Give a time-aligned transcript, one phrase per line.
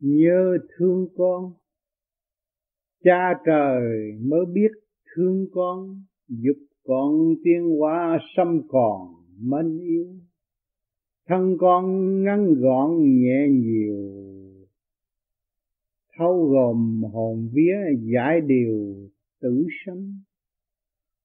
[0.00, 1.52] nhớ thương con.
[3.04, 4.70] Cha trời mới biết
[5.14, 10.06] thương con, giúp con tiên hóa xâm còn mến yêu.
[11.28, 11.84] Thân con
[12.22, 14.12] ngắn gọn nhẹ nhiều,
[16.18, 17.76] thâu gồm hồn vía
[18.14, 18.94] giải điều
[19.40, 20.12] tử sanh.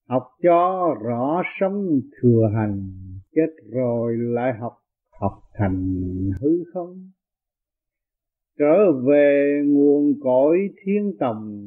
[0.10, 2.92] Học cho rõ sống thừa hành,
[3.36, 4.74] chết rồi lại học
[5.20, 6.02] học thành
[6.42, 7.12] hư không?
[8.60, 11.60] Trở về nguồn cõi thiên tòng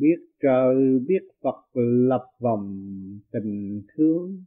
[0.00, 2.80] biết trời, biết Phật lập vòng
[3.32, 4.44] tình thương.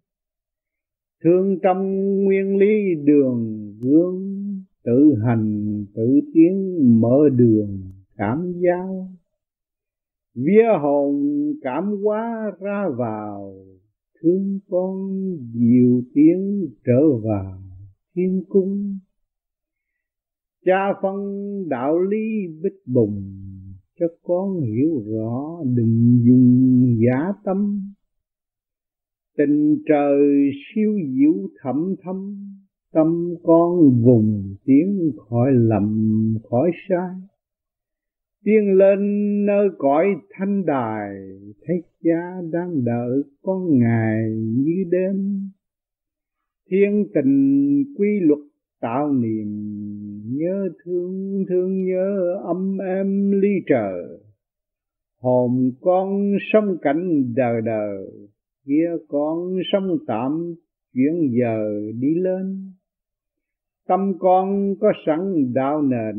[1.24, 4.44] Thương trong nguyên lý đường gương
[4.84, 7.82] tự hành, tự tiến, mở đường,
[8.18, 9.08] cảm giao.
[10.36, 11.24] Vía hồn
[11.62, 13.54] cảm hóa ra vào,
[14.22, 15.12] thương con
[15.54, 17.60] diệu tiếng trở vào
[18.16, 18.98] thiên cung
[20.66, 21.16] cha phân
[21.70, 23.24] đạo lý bích bùng,
[24.00, 27.82] cho con hiểu rõ đừng dùng giả tâm.
[29.38, 32.36] Tình trời siêu diệu thẩm thâm,
[32.92, 36.08] tâm con vùng tiếng khỏi lầm,
[36.50, 37.16] khỏi sai.
[38.44, 39.00] Tiên lên
[39.46, 41.16] nơi cõi thanh đài,
[41.66, 45.50] thấy cha đang đợi con ngài như đêm.
[46.70, 48.40] Thiên tình quy luật
[48.84, 49.50] tạo niềm
[50.26, 54.04] nhớ thương thương nhớ âm em ly trời
[55.24, 58.06] hồn con sống cảnh đời đời
[58.66, 60.56] kia con sống tạm
[60.94, 62.74] chuyển giờ đi lên.
[63.88, 66.16] Tâm con có sẵn đạo nền,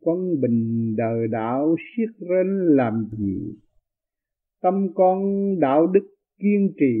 [0.00, 3.54] quân bình đời đạo siết rên làm gì?
[4.62, 5.20] Tâm con
[5.60, 6.06] đạo đức
[6.38, 6.94] kiên trì,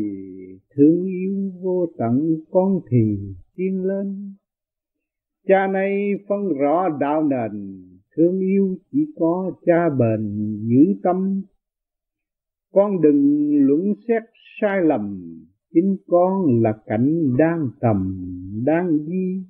[0.76, 3.18] thương yêu vô tận con thì
[3.56, 4.34] tiến lên
[5.48, 7.82] cha nay phân rõ đạo nền,
[8.16, 11.42] thương yêu chỉ có cha bền giữ tâm.
[12.72, 14.22] Con đừng luận xét
[14.60, 15.22] sai lầm,
[15.74, 18.26] chính con là cảnh đang tầm,
[18.64, 19.44] đang di.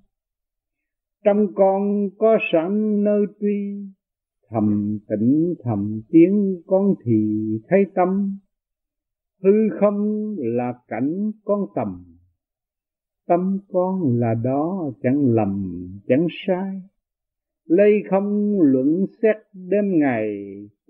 [1.25, 3.86] Trong con có sẵn nơi tuy,
[4.50, 8.38] thầm tĩnh thầm tiếng con thì thấy tâm.
[9.42, 12.12] Hư không là cảnh con tầm
[13.27, 16.83] tâm con là đó, chẳng lầm, chẳng sai.
[17.66, 20.28] Lấy không luận xét đêm ngày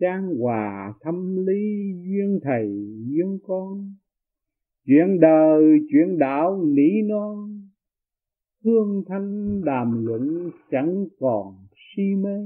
[0.01, 2.69] trang hòa thâm lý duyên thầy,
[3.07, 3.95] duyên con.
[4.87, 7.63] Chuyện đời, chuyện đạo, nỉ non.
[8.65, 12.39] Hương thanh đàm luận chẳng còn si mê.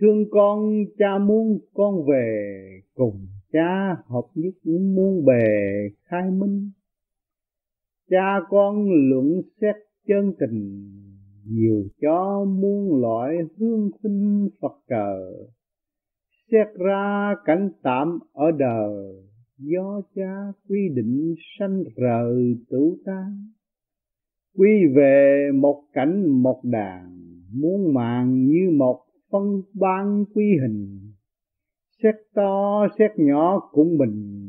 [0.00, 5.44] Thương con, cha muốn con về, cùng cha hợp nhất muôn bề
[6.02, 6.70] khai minh
[8.10, 9.76] cha con luận xét
[10.08, 10.90] chân tình,
[11.44, 15.48] nhiều cho muôn loại hương sinh Phật trời
[16.52, 19.14] xét ra cảnh tạm ở đời,
[19.58, 23.50] do cha quy định sanh rời tử tan
[24.58, 27.18] quy về một cảnh một đàn,
[27.52, 29.00] muôn màng như một
[29.32, 31.12] phân ban quy hình
[32.02, 34.45] xét to, xét nhỏ cũng bình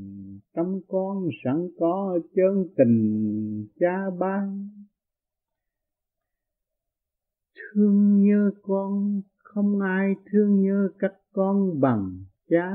[0.57, 4.69] tâm con sẵn có chân tình cha ban.
[7.55, 12.17] Thương nhớ con, không ai thương nhớ các con bằng
[12.49, 12.71] cha.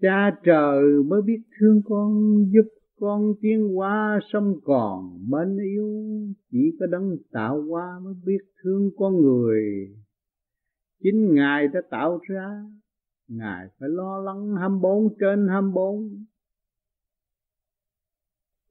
[0.00, 2.68] Cha trời mới biết thương con, giúp
[3.00, 6.08] con tiến hóa sông còn mến yêu.
[6.50, 9.62] Chỉ có đấng tạo hóa mới biết thương con người.
[11.02, 12.64] Chính ngài đã tạo ra
[13.28, 16.24] ngài phải lo lắng 24 trên 24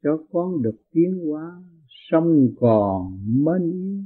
[0.03, 1.63] cho con được tiến hóa
[2.11, 4.03] sống còn mến yêu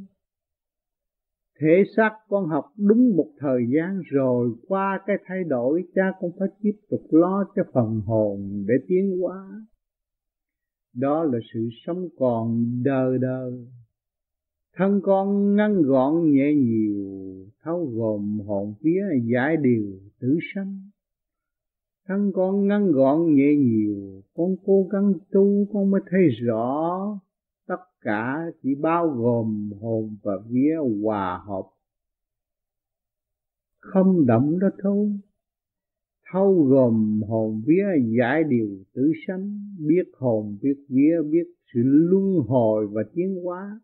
[1.60, 6.32] thể xác con học đúng một thời gian rồi, qua cái thay đổi, cha cũng
[6.40, 9.66] phải tiếp tục lo cho phần hồn để tiến hóa.
[10.94, 13.68] Đó là sự sống còn đời đời
[14.76, 19.02] thân con ngăn gọn nhẹ nhiều thấu gồm hồn phía
[19.34, 20.80] giải điều tử sanh.
[22.08, 26.94] Thân con ngắn gọn nhẹ nhiều, con cố gắng tu, con mới thấy rõ
[27.68, 31.64] tất cả chỉ bao gồm hồn và vía hòa hợp.
[33.80, 35.20] Không động đó thôi.
[36.32, 37.86] Thâu gồm hồn vía
[38.20, 43.80] giải điều tử sanh, biết hồn, biết vía, biết sự luân hồi và tiến hóa.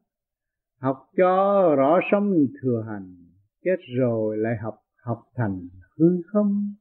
[0.80, 3.16] Học cho rõ sống thừa hành,
[3.64, 5.68] chết rồi lại học học thành
[6.00, 6.74] hư không?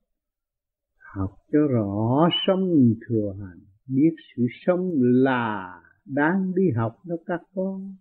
[1.15, 7.41] Học cho rõ sống thừa hành, biết sự sống là đang đi học đó các
[7.55, 7.95] con.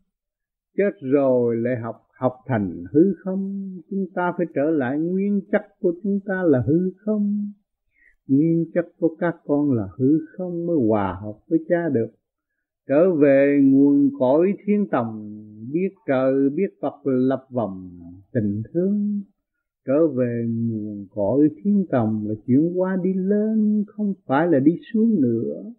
[0.77, 3.71] Chết rồi lại học học thành hư không?
[3.89, 7.51] Chúng ta phải trở lại nguyên chất của chúng ta là hư không?
[8.27, 12.11] Nguyên chất của các con là hư không mới hòa hợp với cha được.
[12.87, 15.41] Trở về nguồn cõi thiên tòng,
[15.71, 17.89] biết trời, biết Phật lập vòng
[18.33, 19.21] tình thương
[19.87, 24.71] trở về nguồn cõi thiên tầm là chuyển qua đi lên, không phải là đi
[24.93, 25.73] xuống nữa.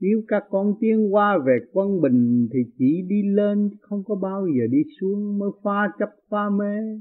[0.00, 4.46] Nếu các con tiến qua về quân bình thì chỉ đi lên, không có bao
[4.46, 7.00] giờ đi xuống, mới pha chấp pha mê.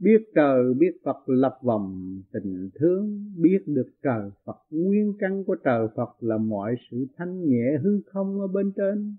[0.00, 5.56] Biết trời, biết Phật lập vòng tình thương, biết được trời Phật, nguyên căn của
[5.64, 9.16] trời Phật là mọi sự thanh nhẹ hư không ở bên trên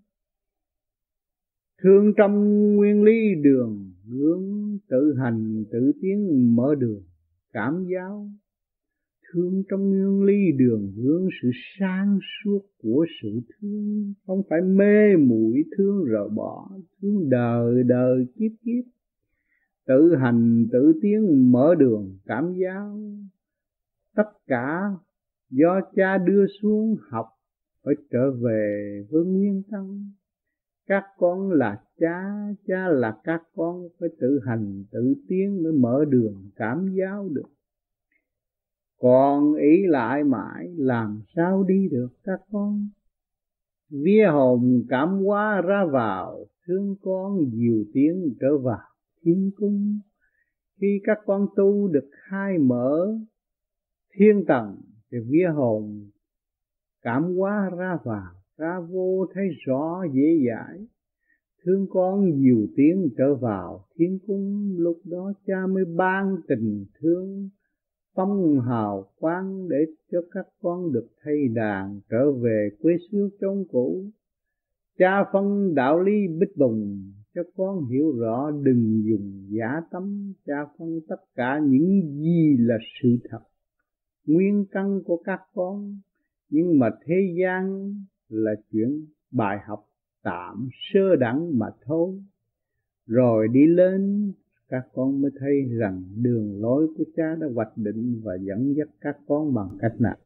[1.83, 2.33] thương trong
[2.75, 7.03] nguyên lý đường, hướng tự hành, tự tiến, mở đường,
[7.53, 8.29] cảm giáo.
[9.33, 14.13] Thương trong nguyên lý đường, hướng sự sáng suốt của sự thương.
[14.25, 16.69] Không phải mê muội thương rồi bỏ,
[17.01, 18.83] thương đời đời kiếp kiếp.
[19.85, 22.99] Tự hành, tự tiến, mở đường, cảm giáo.
[24.15, 24.81] Tất cả
[25.49, 27.25] do cha đưa xuống học,
[27.83, 30.11] phải trở về với nguyên tâm
[30.87, 32.23] các con là cha
[32.67, 37.49] cha là các con, phải tự hành, tự tiến mới mở đường, cảm giáo được.
[38.99, 42.89] Còn ý lại mãi, làm sao đi được các con?
[43.89, 48.87] Vía hồn cảm hóa ra vào, thương con dìu tiếng trở vào
[49.21, 49.99] thiên cung.
[50.81, 53.17] Khi các con tu được khai mở
[54.13, 54.81] thiên tầng,
[55.11, 56.09] thì vía hồn
[57.01, 60.87] cảm hóa ra vào ra vô thấy rõ dễ dãi.
[61.63, 63.85] Thương con nhiều tiếng trở vào.
[63.95, 67.49] Thiên cung lúc đó cha mới ban tình thương.
[68.15, 69.77] Phong hào quang để
[70.11, 74.05] cho các con được thay đàn trở về quê xưa trong cũ.
[74.97, 80.33] Cha phân đạo lý bích bùng cho con hiểu rõ đừng dùng giả tâm.
[80.45, 83.41] Cha phân tất cả những gì là sự thật.
[84.25, 85.99] Nguyên căn của các con,
[86.49, 87.93] nhưng mà thế gian
[88.29, 89.85] là chuyện bài học
[90.23, 92.23] tạm sơ đẳng mà thôi.
[93.05, 94.33] Rồi đi lên,
[94.69, 98.87] các con mới thấy rằng đường lối của cha đã hoạch định và dẫn dắt
[99.01, 100.17] các con bằng cách nào?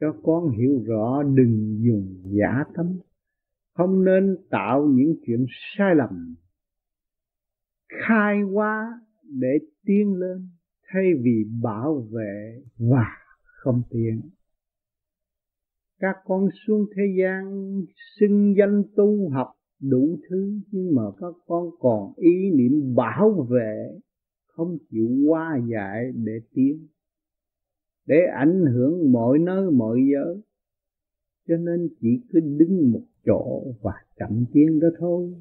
[0.00, 2.98] Cho con hiểu rõ, đừng dùng giả tâm
[3.78, 5.46] không nên tạo những chuyện
[5.76, 6.34] sai lầm.
[7.88, 10.48] Khai hóa để tiến lên,
[10.88, 13.06] thay vì bảo vệ và
[13.42, 14.20] không tiến
[15.98, 17.72] các con xuống thế gian
[18.20, 19.48] xưng danh tu học
[19.80, 23.98] đủ thứ, nhưng mà các con còn ý niệm bảo vệ,
[24.46, 26.86] không chịu qua dạy để tiến,
[28.06, 30.42] để ảnh hưởng mọi nơi, mọi giới.
[31.48, 35.34] Cho nên chỉ cứ đứng một chỗ và chậm tiến đó thôi.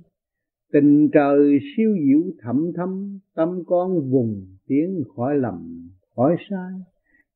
[0.72, 6.72] Tình trời siêu diệu thậm thâm tâm con vùng tiến khỏi lầm, khỏi sai.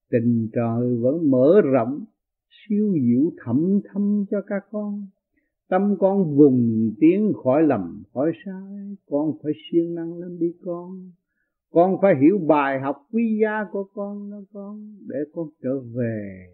[0.09, 2.05] Tình trời vẫn mở rộng
[2.51, 5.07] siêu diệu thẩm thâm cho các con.
[5.69, 11.11] Tâm con vùng tiến khỏi lầm, khỏi sai, con phải siêng năng lên đi con.
[11.71, 16.45] Con phải hiểu bài học quý giá của con đó con, để con trở về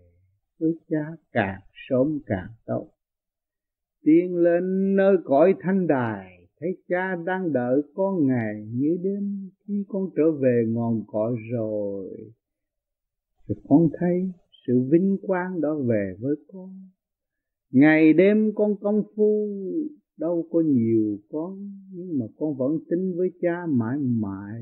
[0.60, 2.88] với cha càng sớm càng tốt.
[4.04, 9.50] Tiến lên nơi cõi thanh đài, thấy cha đang đợi con ngày như đêm.
[9.68, 12.34] Khi con trở về ngọn cõi rồi
[13.48, 14.32] rồi con thấy
[14.68, 16.70] sự vinh quang đó về với con.
[17.72, 19.48] Ngày đêm con công phu,
[20.18, 24.62] đâu có nhiều con, nhưng mà con vẫn tin với cha mãi mãi.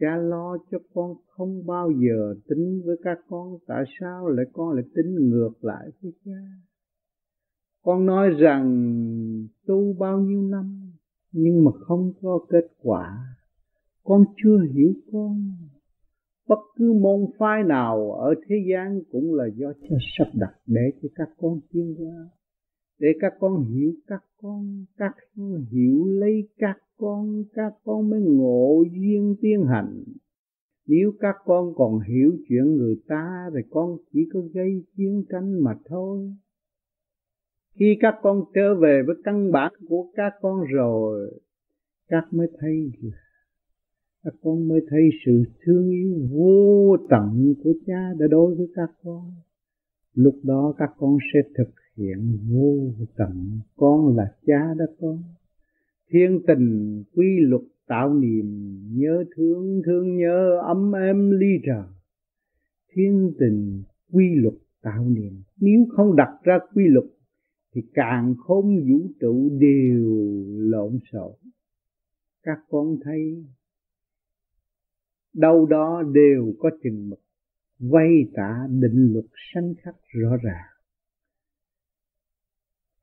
[0.00, 4.74] Cha lo cho con không bao giờ tính với các con, tại sao lại con
[4.74, 6.40] lại tính ngược lại với cha?
[7.82, 8.66] Con nói rằng,
[9.66, 10.92] tu bao nhiêu năm,
[11.32, 13.18] nhưng mà không có kết quả.
[14.04, 15.52] Con chưa hiểu con
[16.48, 20.90] bất cứ môn phái nào ở thế gian cũng là do cha sắp đặt để
[21.02, 22.28] cho các con tiến qua
[22.98, 28.20] để các con hiểu các con các con hiểu lấy các con các con mới
[28.20, 30.04] ngộ duyên tiến hành
[30.88, 35.64] nếu các con còn hiểu chuyện người ta thì con chỉ có gây chiến tranh
[35.64, 36.34] mà thôi.
[37.74, 41.40] Khi các con trở về với căn bản của các con rồi,
[42.08, 43.16] các mới thấy là
[44.24, 48.90] các con mới thấy sự thương yêu vô tận của cha đã đối với các
[49.02, 49.30] con.
[50.14, 53.60] Lúc đó các con sẽ thực hiện vô tận.
[53.76, 55.22] Con là cha đó con.
[56.10, 61.84] Thiên tình, quy luật, tạo niềm, nhớ thương thương nhớ, ấm êm, ly trời
[62.98, 63.82] thiên tình,
[64.12, 65.42] quy luật, tạo niềm.
[65.60, 67.04] Nếu không đặt ra quy luật,
[67.74, 70.04] thì càng không vũ trụ đều
[70.58, 71.32] lộn xộn.
[72.42, 73.44] Các con thấy
[75.38, 77.20] đâu đó đều có chừng mực
[77.78, 80.66] vay tả định luật sanh khắc rõ ràng.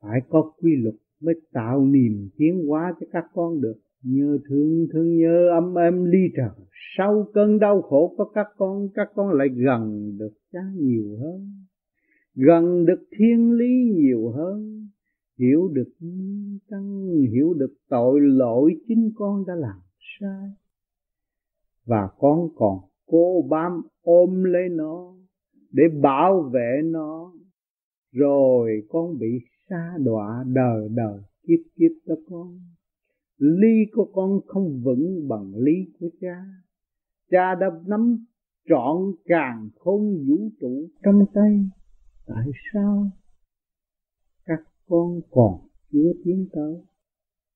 [0.02, 3.76] Phải có quy luật mới tạo niềm tiến hóa cho các con được.
[4.04, 6.52] Nhớ thương thương nhớ ấm êm ly trần.
[6.98, 11.66] Sau cơn đau khổ có các con các con lại gần được cha nhiều hơn.
[12.36, 14.88] Gần được thiên lý nhiều hơn.
[15.40, 15.92] Hiểu được
[16.70, 19.80] căn, hiểu được tội lỗi chính con đã làm
[20.20, 20.50] sai
[21.86, 25.16] và con còn cố bám ôm lấy nó
[25.72, 27.34] để bảo vệ nó.
[28.12, 29.28] Rồi con bị
[29.70, 32.60] xa đọa đời đời kiếp kiếp đó con.
[33.38, 36.46] Ly của con không vững bằng ly của cha.
[37.32, 38.26] Cha đã nắm
[38.70, 41.70] trọn càng không vũ trụ trong tay.
[42.28, 43.10] Tại sao
[44.46, 46.76] các con còn chưa tiến tới?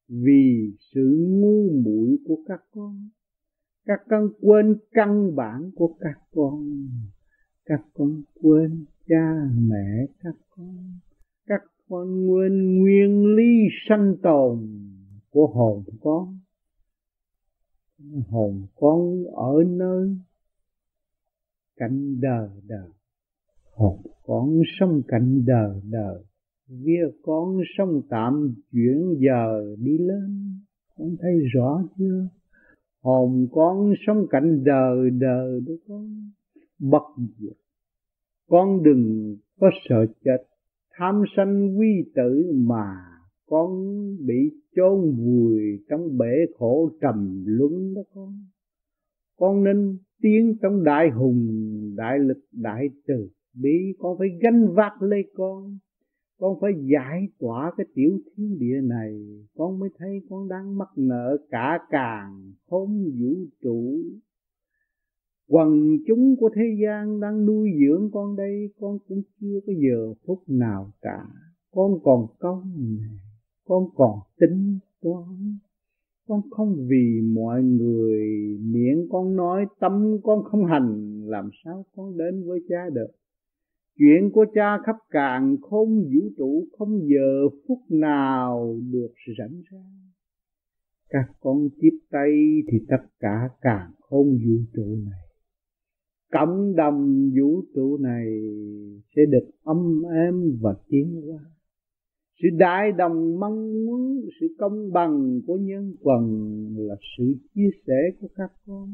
[0.07, 3.09] Vì sự ngu muội của các con
[3.89, 6.87] các con quên căn bản của các con.
[7.65, 10.99] Các con quên cha mẹ các con.
[11.45, 14.59] Các con quên nguyên lý sanh tồn
[15.29, 16.39] của hồn con.
[18.27, 20.17] Hồn con ở nơi
[21.75, 22.89] cạnh đời đời
[23.73, 26.23] hồn con sống cạnh đời đời
[26.67, 30.59] vía con sống tạm chuyển giờ đi lên.
[30.97, 32.27] Con thấy rõ chưa?
[33.01, 36.31] Hồn con sống cạnh đời đời đó con
[36.79, 37.03] bất
[37.39, 37.57] diệt.
[38.47, 40.37] Con đừng có sợ chết,
[40.91, 42.95] tham sanh quy tử mà
[43.45, 43.71] con
[44.25, 48.33] bị chôn vùi trong bể khổ trầm luân đó con.
[49.37, 51.47] Con nên tiến trong đại hùng,
[51.95, 55.77] đại lực, đại từ bi con phải gánh vác lấy con
[56.39, 59.45] con phải giải tỏa cái tiểu thiên địa này.
[59.55, 63.99] Con mới thấy con đang mắc nợ cả càng không vũ trụ.
[65.47, 70.13] Quần chúng của thế gian đang nuôi dưỡng con đây, con cũng chưa có giờ
[70.25, 71.25] phút nào cả.
[71.71, 72.61] Con còn công
[72.99, 73.19] này
[73.69, 75.57] con còn tính toán.
[76.27, 78.27] Con không vì mọi người,
[78.61, 83.07] miệng con nói, tâm con không hành, làm sao con đến với cha được?
[83.99, 89.99] Chuyện của cha khắp càng không vũ trụ, không giờ phút nào được rảnh ra
[91.09, 92.31] các con tiếp tay
[92.71, 95.19] thì tất cả càng không vũ trụ này.
[96.31, 98.25] Cộng đồng vũ trụ này
[99.15, 101.39] sẽ được âm êm và tiến hóa.
[102.41, 106.23] Sự đại đồng mong muốn, sự công bằng của nhân quần
[106.77, 108.89] là sự chia sẻ của các con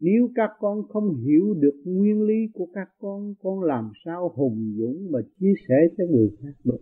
[0.00, 4.74] nếu các con không hiểu được nguyên lý của các con con làm sao hùng
[4.78, 6.80] dũng mà chia sẻ cho người khác được?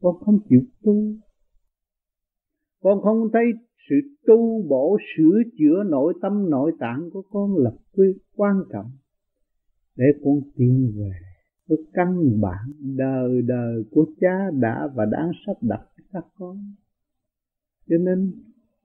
[0.00, 1.14] Con không chịu tu.
[2.82, 3.44] Con không thấy
[3.88, 7.70] sự tu bổ sửa chữa nội tâm, nội tạng của con là
[8.36, 8.90] quan trọng
[9.96, 11.10] để con tiến về
[11.68, 16.56] với căn bản đời đời của cha đã và đang sắp đặt cho các con.
[17.88, 18.32] Cho nên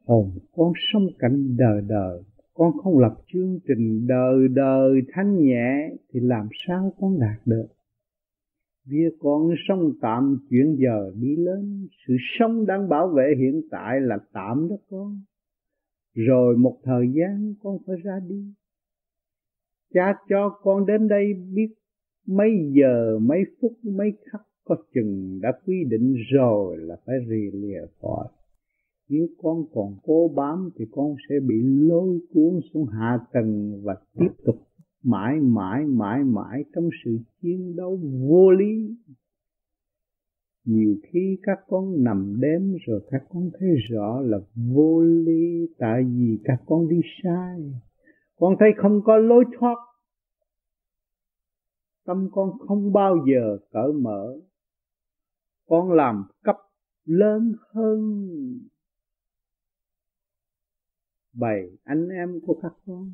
[0.06, 2.24] hồn con sống cảnh đời đời
[2.58, 7.68] con không lập chương trình đời đời thanh nhẹ thì làm sao con đạt được?
[8.86, 14.02] Vì con sống tạm chuyển giờ đi lên, sự sống đang bảo vệ hiện tại
[14.02, 15.22] là tạm đó con.
[16.14, 18.54] Rồi một thời gian con phải ra đi.
[19.94, 21.74] Cha cho con đến đây biết
[22.28, 27.52] mấy giờ, mấy phút, mấy khắc có chừng đã quy định rồi là phải rì
[27.54, 28.28] lìa khỏi
[29.10, 33.96] nếu con còn cố bám thì con sẽ bị lôi cuốn xuống hạ tầng và
[34.14, 34.56] tiếp tục
[35.04, 38.96] mãi mãi mãi mãi trong sự chiến đấu vô lý.
[40.66, 46.04] Nhiều khi các con nằm đếm rồi các con thấy rõ là vô lý, tại
[46.04, 47.74] vì các con đi sai.
[48.36, 49.76] Con thấy không có lối thoát.
[52.06, 54.40] Tâm con không bao giờ cởi mở.
[55.68, 56.56] Con làm cấp
[57.06, 58.28] lớn hơn
[61.36, 63.14] bầy anh em của các con.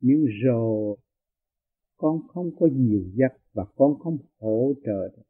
[0.00, 0.96] Nhưng rồi,
[1.96, 5.08] con không có nhiều dắt và con không hỗ trợ.
[5.16, 5.22] Được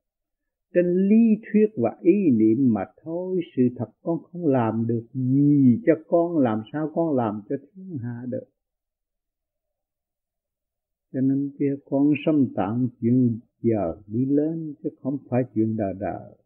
[0.75, 5.81] trên lý thuyết và ý niệm mà thôi, sự thật con không làm được gì
[5.87, 8.45] cho con, làm sao con làm cho thiên hạ được.
[11.13, 15.95] Cho nên kia con xâm tạm chuyện giờ đi lên, chứ không phải chuyện đời
[16.01, 16.37] đời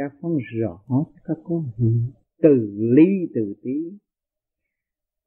[0.00, 2.00] các con rõ cho các con hiểu.
[2.42, 3.98] Từ lý, từ tí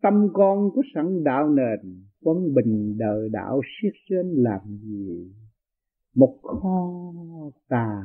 [0.04, 5.32] tâm con có sẵn đạo nền quân bình đời đạo siết trên làm gì?
[6.16, 7.14] Một kho
[7.68, 8.04] tà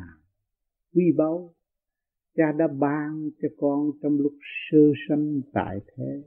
[0.94, 1.54] quy báu,
[2.36, 4.32] cha đã ban cho con trong lúc
[4.70, 4.78] sơ
[5.08, 6.22] sanh tại thế.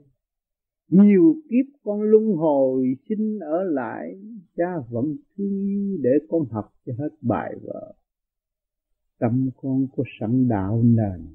[0.88, 4.20] Nhiều kiếp con luân hồi xin ở lại,
[4.56, 7.92] cha vẫn thương yêu để con học cho hết bài vở.
[9.18, 11.26] Tâm con có sẵn đạo nền,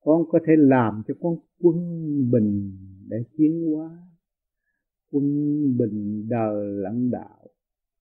[0.00, 1.76] con có thể làm cho con quân
[2.30, 2.72] bình
[3.08, 3.90] để tiến hóa.
[5.12, 5.24] Quân
[5.78, 7.46] bình đời lãnh đạo,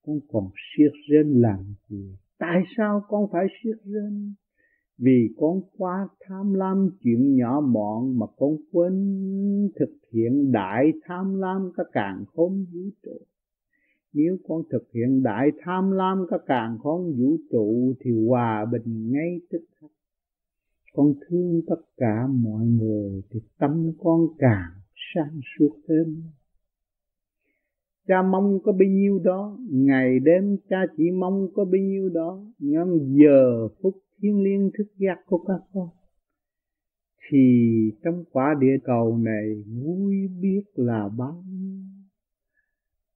[0.06, 1.60] con còn siết rên làm
[1.90, 2.16] gì?
[2.38, 4.34] Tại sao con phải siết rên?
[4.98, 8.94] Vì con quá tham lam chuyện nhỏ mọn mà con quên
[9.80, 13.18] thực hiện đại tham lam các càng khôn vũ trụ.
[14.14, 19.12] Nếu con thực hiện đại tham lam các càng khôn vũ trụ thì hòa bình
[19.12, 19.92] ngay tức khắc.
[20.94, 24.72] Con thương tất cả mọi người thì tâm con càng
[25.16, 26.24] sáng suốt thêm.
[28.08, 32.46] Cha mong có bấy nhiêu đó, ngày đêm cha chỉ mong có bấy nhiêu đó.
[32.60, 35.90] Ngắm giờ phút thiên liêng thức giác của các con,
[37.30, 37.48] thì
[38.04, 41.82] trong quả địa cầu này vui biết là bao nhiêu.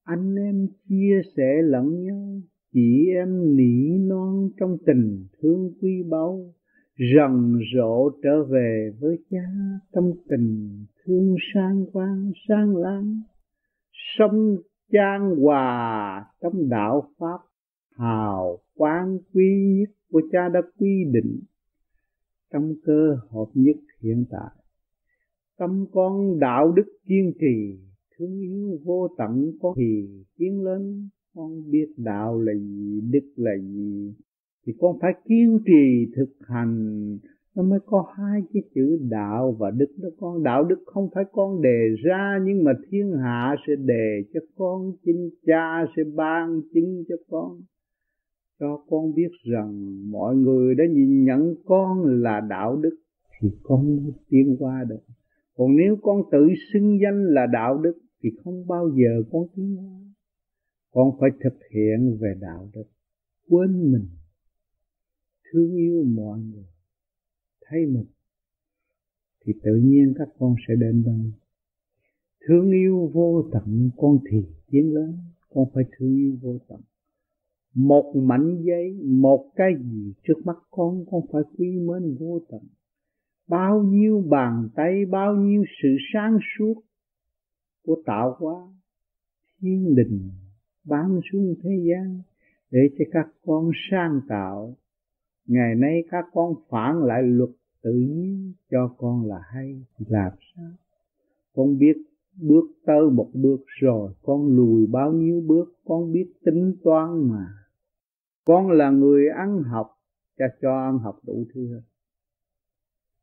[0.03, 2.41] Anh em chia sẻ lẫn nhau,
[2.73, 6.53] chị em nỉ non trong tình thương quý báu
[7.15, 9.43] rần rộ trở về với cha
[9.93, 13.21] trong tình thương sang quang sang láng
[14.17, 14.57] sông
[14.91, 17.37] trang hòa trong đạo pháp,
[17.97, 21.39] hào quang quý nhất của cha đã quy định.
[22.53, 24.63] Trong cơ hợp nhất hiện tại,
[25.57, 27.79] tâm con đạo đức kiên trì,
[28.17, 33.57] thương yêu vô tận có thì tiến lên con biết đạo là gì, đức là
[33.57, 34.13] gì,
[34.65, 37.17] thì con phải kiên trì thực hành
[37.55, 39.87] nó mới có hai cái chữ đạo và đức.
[39.97, 44.23] Đó con đạo đức không phải con đề ra, nhưng mà thiên hạ sẽ đề
[44.33, 47.61] cho con, chính cha sẽ ban chứng cho con.
[48.59, 49.71] Cho con biết rằng
[50.11, 52.97] mọi người đã nhìn nhận con là đạo đức
[53.41, 55.03] thì con tiến qua được.
[55.55, 59.77] Còn nếu con tự xưng danh là đạo đức thì không bao giờ con tiến
[59.77, 59.99] qua.
[60.91, 62.83] Con phải thực hiện về đạo đức.
[63.49, 64.07] Quên mình.
[65.51, 66.65] Thương yêu mọi người
[67.69, 68.05] thấy mình,
[69.45, 71.31] thì tự nhiên các con sẽ đến đây
[72.47, 75.17] thương yêu vô tận, con thì tiến lớn,
[75.49, 76.79] con phải thương yêu vô tận.
[77.73, 82.61] Một mảnh giấy, một cái gì trước mắt con con phải quý mến vô tận.
[83.47, 86.81] Bao nhiêu bàn tay, bao nhiêu sự sáng suốt
[87.85, 88.67] của tạo hóa
[89.61, 90.29] thiên đình
[90.83, 92.21] ban xuống thế gian
[92.71, 94.75] để cho các con sang tạo.
[95.45, 97.49] Ngày nay các con phản lại luật
[97.83, 100.71] tự nhiên cho con là hay thì làm sao?
[101.53, 101.97] Con biết
[102.41, 107.45] bước tới một bước rồi, con lùi bao nhiêu bước, con biết tính toán mà.
[108.45, 109.87] Con là người ăn học,
[110.37, 111.81] cha cho ăn học đủ thứ hết.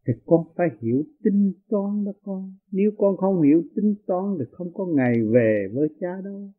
[0.07, 2.55] Thì con phải hiểu tính toán đó con.
[2.73, 6.51] Nếu con không hiểu tính toán thì không có ngày về với cha đâu.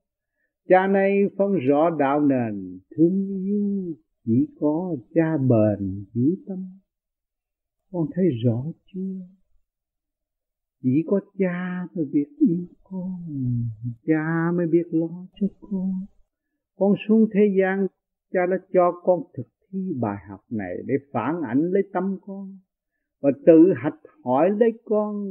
[0.69, 6.65] Cha nay phân rõ đạo nền, thương yêu chỉ có cha bền giữ tâm
[7.91, 9.19] con thấy rõ chưa?
[10.84, 13.21] Chỉ có cha mới biết yêu con,
[14.06, 16.06] cha mới biết lo cho con.
[16.76, 17.88] Con xuống thế gian,
[18.34, 22.58] cha đã cho con thực thi bài học này để phản ảnh lấy tâm con
[23.21, 25.30] và tự hạch hỏi lấy con,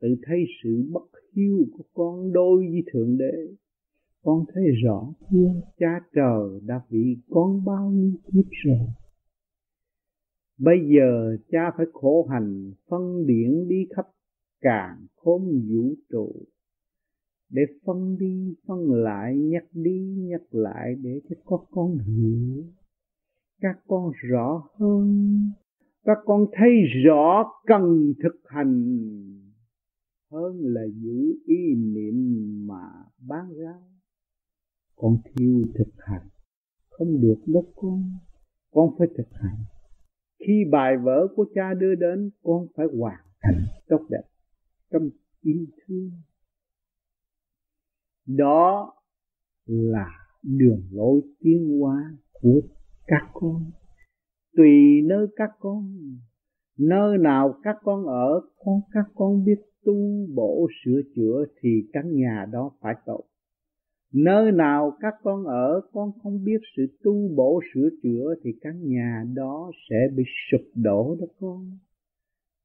[0.00, 1.04] tự thấy sự bất
[1.36, 3.54] hiếu của con đôi với thượng đế.
[4.22, 5.60] Con thấy rõ chưa?
[5.78, 8.86] Cha trời đã vì con bao nhiêu kiếp rồi
[10.64, 14.06] bây giờ cha phải khổ hành, phân điển đi khắp
[14.60, 16.32] càng khôn vũ trụ.
[17.50, 22.64] Để phân đi, phân lại, nhắc đi, nhắc lại để cho các con hiểu.
[23.60, 25.36] Các con rõ hơn,
[26.04, 26.70] các con thấy
[27.04, 28.96] rõ cần thực hành
[30.30, 32.16] hơn là giữ ý niệm
[32.66, 32.88] mà
[33.28, 33.74] bán ra.
[34.96, 36.28] Con thiếu thực hành,
[36.90, 38.12] không được đâu con.
[38.70, 39.64] Con phải thực hành
[40.46, 44.22] khi bài vở của cha đưa đến, con phải hoàn thành tốt đẹp
[44.92, 45.10] trong
[45.42, 46.10] yêu thương.
[48.26, 48.94] Đó
[49.66, 50.08] là
[50.42, 52.60] đường lối tiến hóa của
[53.06, 53.70] các con.
[54.56, 55.96] Tùy nơi các con,
[56.78, 62.16] nơi nào các con ở, con các con biết tu bổ sửa chữa thì căn
[62.16, 63.24] nhà đó phải tốt
[64.12, 68.88] nơi nào các con ở, con không biết sự tu bổ, sửa chữa thì căn
[68.88, 71.78] nhà đó sẽ bị sụp đổ đó con.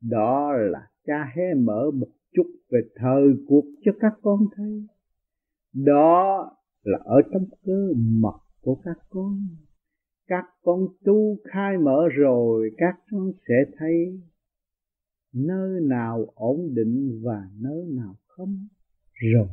[0.01, 4.87] Đó là cha hé mở một chút về thời cuộc cho các con thấy.
[5.73, 6.51] Đó
[6.83, 9.39] là ở trong cơ mật của các con.
[10.27, 14.21] Các con tu khai mở rồi, các con sẽ thấy
[15.33, 18.67] nơi nào ổn định và nơi nào không
[19.13, 19.47] rồi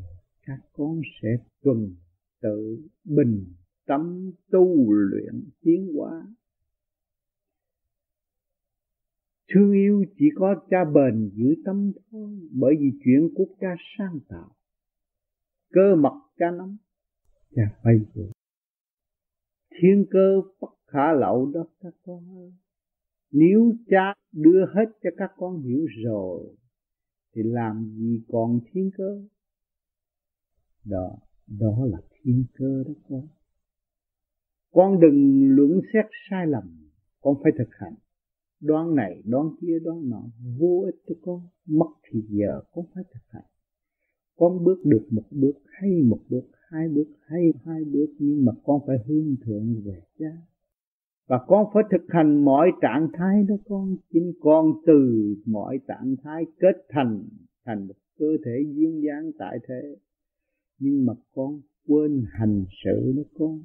[0.46, 1.28] các con sẽ
[1.62, 1.94] tuần
[2.40, 3.44] tự bình
[3.87, 6.26] tâm tu luyện tiến hóa.
[9.54, 14.18] Thương yêu chỉ có cha bền giữ tâm thôi, bởi vì chuyện của cha sáng
[14.28, 14.50] tạo.
[15.72, 16.76] Cơ mật cha nắm.
[17.54, 18.22] Cha phải giữ.
[19.70, 22.52] Thiên cơ bất khả lậu đó các con ơi.
[23.30, 26.57] Nếu cha đưa hết cho các con hiểu rồi,
[27.35, 29.22] thì làm gì còn thiên cơ?
[30.85, 31.16] Đó
[31.47, 33.29] đó là thiên cơ đó con.
[34.73, 37.94] Con đừng luận xét sai lầm, con phải thực hành.
[38.61, 40.23] Đoán này, đoán kia, đoán nọ,
[40.59, 41.40] vô ích cho con.
[41.66, 43.44] Mất thì giờ con phải thực hành.
[44.37, 48.53] Con bước được một bước, hay một bước, hai bước, hay hai bước, nhưng mà
[48.64, 50.37] con phải hướng thượng về cha.
[51.29, 53.97] Và con phải thực hành mọi trạng thái đó con.
[54.12, 57.29] Chính con từ mọi trạng thái kết thành
[57.64, 59.97] thành một cơ thể duyên dáng tại thế
[60.78, 63.62] nhưng mà con quên hành sự đó con.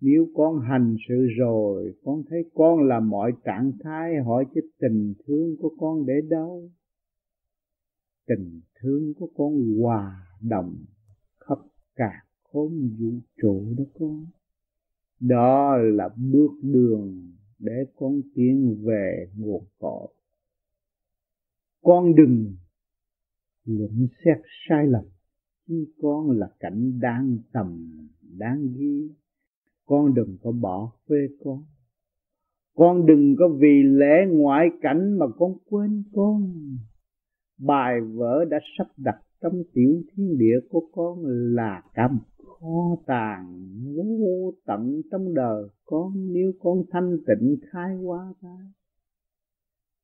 [0.00, 5.14] Nếu con hành sự rồi, con thấy con là mọi trạng thái hỏi chứ tình
[5.26, 6.70] thương của con để đâu?
[8.26, 10.76] Tình thương của con hòa đồng
[11.40, 11.58] khắp
[11.94, 14.26] cả khốn vũ trụ đó con.
[15.20, 20.08] Đó là bước đường để con tiến về nguồn cội.
[21.82, 22.56] Con đừng
[23.64, 24.36] luận xét
[24.68, 25.04] sai lầm
[26.02, 27.90] con là cảnh đang tầm
[28.38, 29.10] đáng ghi.
[29.86, 31.64] Con đừng có bỏ phê con.
[32.76, 36.52] Con đừng có vì lẽ ngoại cảnh mà con quên con.
[37.58, 42.96] Bài vở đã sắp đặt trong tiểu thiên địa của con là cả một kho
[43.06, 43.64] tàng
[43.96, 46.32] vô tận trong đời con.
[46.32, 48.58] Nếu con thanh tịnh khai hóa ra,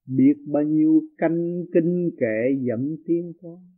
[0.06, 3.75] biết bao nhiêu canh kinh kệ dẫm tiên con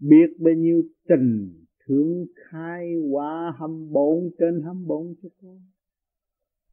[0.00, 1.54] biết bao nhiêu tình
[1.86, 5.60] thương khai qua hâm bốn trên hâm bốn cho con.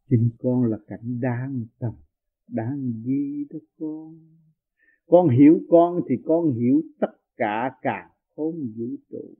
[0.09, 1.93] Chính con là cảnh đang tầm
[2.47, 4.19] đang ghi đó con.
[5.07, 9.35] Con hiểu con thì con hiểu tất cả cả khôn vũ trụ.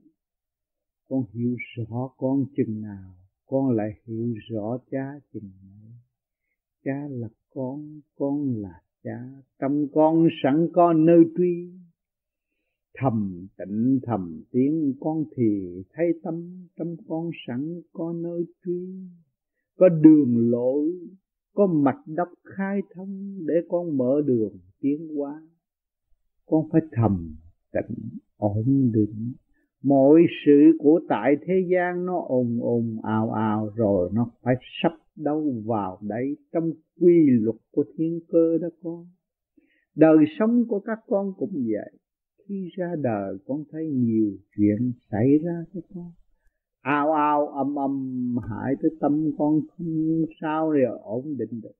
[1.08, 3.14] Con hiểu rõ con chừng nào,
[3.46, 5.92] con lại hiểu rõ cha chừng nào.
[6.84, 9.42] Cha là con con là cha.
[9.58, 11.70] Trong con sẵn có nơi truy
[12.94, 18.88] thầm tịnh thầm tiếng con thì thấy tâm trong con sẵn có nơi truy.
[19.76, 20.92] Có đường lối,
[21.54, 25.42] có mạch đắp khai thông để con mở đường tiến hóa.
[26.46, 27.36] Con phải thầm
[27.72, 29.32] tịnh, ổn định.
[29.82, 34.92] Mọi sự của tại thế gian nó ồn ồn, ào ào, rồi nó phải sắp
[35.16, 39.06] đâu vào đấy trong quy luật của thiên cơ đó con.
[39.94, 41.98] Đời sống của các con cũng vậy
[42.48, 46.12] khi ra đời con thấy nhiều chuyện xảy ra cho con.
[46.80, 51.72] Ao ao, âm âm hại tới tâm con không sao rồi ổn định được.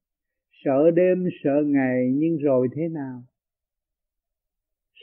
[0.65, 3.23] Sợ đêm, sợ ngày, nhưng rồi thế nào?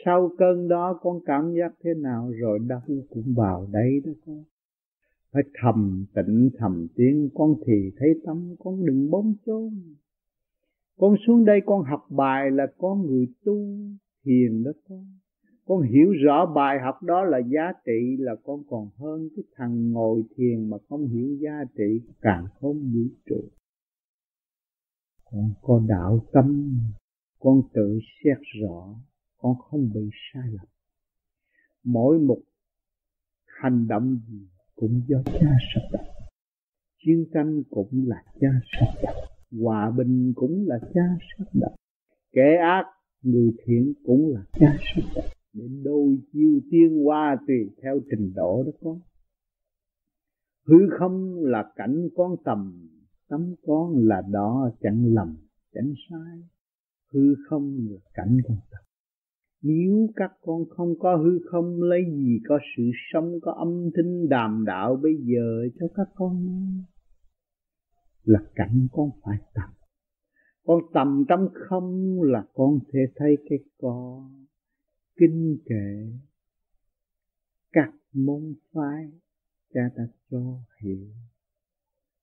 [0.06, 2.32] Sau cơn đó con cảm giác thế nào?
[2.32, 4.44] Rồi đau cũng vào đấy đó con.
[5.32, 9.70] Phải thầm tịnh thầm tiếng, con thì thấy tâm con đừng bóng chôn.
[10.98, 13.58] Con xuống đây con học bài là con người tu
[14.24, 15.06] thiền đó con
[15.68, 19.92] con hiểu rõ bài học đó là giá trị là con còn hơn cái thằng
[19.92, 23.50] ngồi thiền mà không hiểu giá trị, càng không vũ trụ.
[25.26, 26.80] Con có đạo tâm,
[27.40, 28.96] con tự xét rõ,
[29.38, 30.66] con không bị sai lầm.
[31.84, 32.40] Mỗi một
[33.46, 36.06] hành động gì cũng do cha sắp đặt.
[37.06, 39.16] Chiến tranh cũng là cha sắp đặt.
[39.62, 41.02] Hòa bình cũng là cha
[41.38, 41.72] sắp đặt.
[42.32, 42.84] Kẻ ác,
[43.22, 48.34] người thiện cũng là cha sắp đặt để đôi chiêu tiên hoa tùy theo trình
[48.36, 49.00] độ đó con
[50.68, 52.90] hư không là cảnh con tầm,
[53.30, 55.38] tấm con là đó chẳng lầm,
[55.74, 56.40] chẳng sai.
[57.14, 58.82] Hư không là cảnh con tầm.
[59.62, 64.30] Nếu các con không có hư không, lấy gì có sự sống, có âm thanh
[64.30, 66.46] đàm đạo bây giờ cho các con
[68.24, 69.70] là cảnh con phải tầm.
[70.66, 74.45] Con tầm trong không là con thể thấy cái con
[75.16, 76.08] kinh kệ
[77.72, 79.12] các môn phái
[79.74, 81.08] cha ta cho hiểu,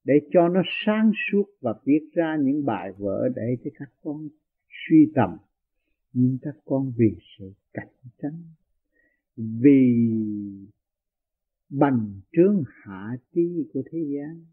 [0.04, 4.28] để cho nó sáng suốt và viết ra những bài vở để cho các con
[4.68, 5.36] suy tầm,
[6.12, 8.42] nhưng các con vì sự cạnh tranh,
[9.36, 10.08] vì
[11.68, 14.46] bành trướng hạ trí của thế gian,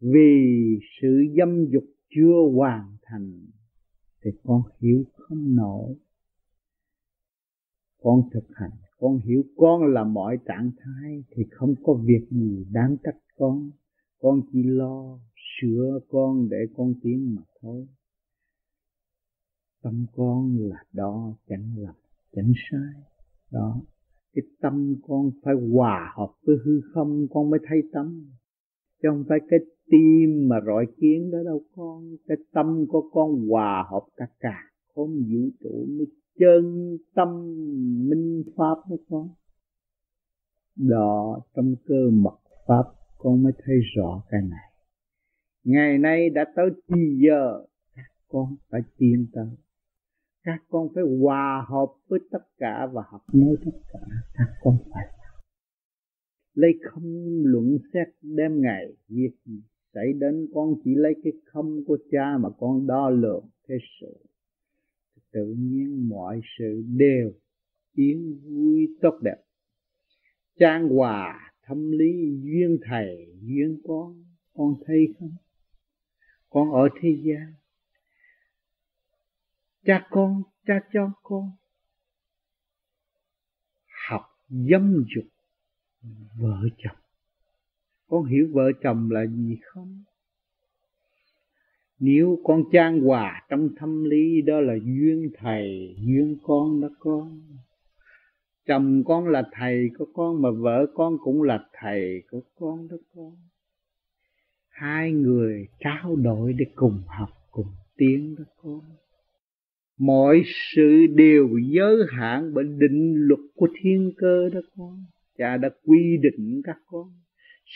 [0.00, 3.46] vì sự dâm dục chưa hoàn thành,
[4.24, 5.94] thì con hiểu không nổi
[8.02, 12.64] con thực hành, con hiểu con là mọi trạng thái thì không có việc gì
[12.72, 13.70] đáng trách con.
[14.20, 15.18] Con chỉ lo
[15.60, 17.86] sửa con để con tiến mà thôi.
[19.82, 21.94] Tâm con là đó chẳng lầm
[22.32, 23.02] chẳng sai.
[23.50, 23.80] Đó,
[24.34, 28.30] cái tâm con phải hòa hợp với hư không, con mới thấy tâm.
[29.02, 29.58] Chứ không phải cái
[29.90, 32.16] tim mà rọi kiến đó đâu con.
[32.26, 34.58] Cái tâm của con hòa hợp cả cả,
[34.94, 36.06] không vũ trụ mới
[36.38, 37.28] chân tâm
[38.08, 39.28] minh pháp đó con
[40.76, 42.82] đó, trong cơ mật pháp
[43.18, 44.72] con mới thấy rõ cái này.
[45.64, 47.64] Ngày nay đã tới chi giờ,
[47.94, 49.48] các con phải tiến tới.
[50.44, 54.00] Các con phải hòa hợp với tất cả và học nói tất cả,
[54.34, 55.06] các con phải
[56.54, 57.02] lấy không
[57.44, 59.62] luận xét đêm ngày, việc gì
[59.94, 64.31] xảy đến con chỉ lấy cái không của cha mà con đo lường thế sự
[65.32, 67.32] tự nhiên mọi sự đều
[67.94, 69.36] yến vui tốt đẹp.
[70.58, 75.36] Trang hòa thâm lý duyên thầy, duyên con con thấy không?
[76.50, 77.54] Con ở thế gian,
[79.84, 81.50] cha con, cha cho con,
[84.08, 85.24] học dâm dục
[86.36, 86.96] vợ chồng.
[88.06, 90.04] Con hiểu vợ chồng là gì không?
[92.04, 97.40] Nếu con trang hòa trong thâm lý, đó là duyên thầy, duyên con đó con.
[98.66, 102.96] Chồng con là thầy của con, mà vợ con cũng là thầy của con đó
[103.14, 103.32] con.
[104.68, 108.80] Hai người trao đổi để cùng học, cùng tiến đó con.
[109.98, 110.42] Mọi
[110.74, 115.04] sự đều giới hạn bởi định luật của thiên cơ đó con.
[115.38, 117.21] Cha đã quy định các con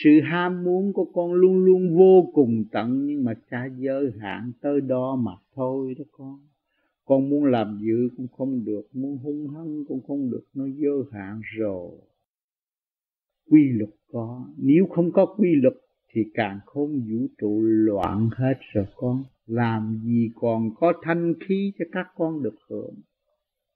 [0.03, 4.51] sự ham muốn của con luôn luôn vô cùng tận, nhưng mà cha giới hạn
[4.61, 6.39] tới đó mà thôi đó con.
[7.05, 11.03] Con muốn làm dữ cũng không được, muốn hung hăng cũng không được, nó giới
[11.11, 11.91] hạn rồi.
[13.49, 14.45] Quy luật có.
[14.57, 15.73] Nếu không có quy luật
[16.13, 19.23] thì càng không vũ trụ loạn hết rồi con.
[19.45, 22.95] Làm gì còn có thanh khí cho các con được hưởng?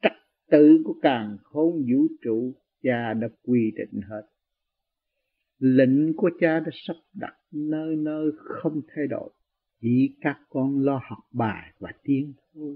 [0.02, 0.12] Trật
[0.52, 2.54] tự của càng không vũ trụ,
[2.84, 4.31] cha đã quy định hết
[5.62, 9.30] lệnh của cha đã sắp đặt nơi nơi không thay đổi.
[9.82, 12.76] Chỉ các con lo học bài và tiến thôi.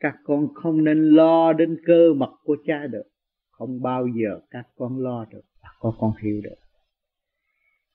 [0.00, 3.06] Các con không nên lo đến cơ mật của cha được.
[3.50, 6.56] Không bao giờ các con lo được và có con hiểu được.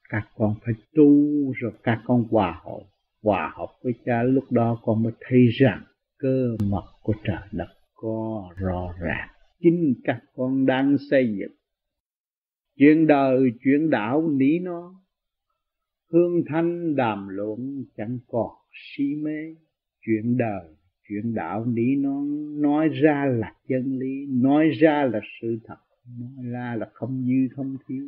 [0.09, 1.07] Các con phải tu
[1.55, 2.83] rồi các con hòa hợp
[3.23, 5.83] hòa hợp với cha lúc đó con mới thấy rằng
[6.17, 9.29] cơ mật của trời đất có rõ ràng.
[9.59, 11.51] Chính các con đang xây dựng
[12.75, 14.93] chuyện đời, chuyện đạo ní nó.
[16.11, 19.55] Hương thanh đàm luận chẳng còn si mê.
[20.05, 20.75] Chuyện đời,
[21.09, 22.23] chuyện đạo ní nó.
[22.61, 25.77] Nói ra là chân lý, nói ra là sự thật,
[26.19, 28.05] nói ra là không dư không thiếu.